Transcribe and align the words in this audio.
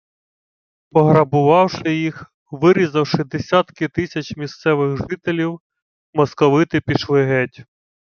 Пограбувавши 0.91 1.95
їх, 1.95 2.33
вирізавши 2.51 3.23
десятки 3.23 3.87
тисяч 3.87 4.37
місцевих 4.37 4.97
жителів, 5.09 5.59
московити 6.13 6.81
пішли 6.81 7.23
геть 7.25 7.65